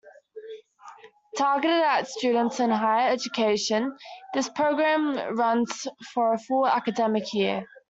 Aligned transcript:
Targeted 1.37 1.83
at 1.83 2.07
students 2.07 2.59
in 2.59 2.71
higher 2.71 3.11
education, 3.11 3.95
this 4.33 4.49
programme 4.49 5.37
runs 5.37 5.85
for 6.11 6.33
a 6.33 6.39
full 6.39 6.65
academic 6.65 7.31
year. 7.35 7.67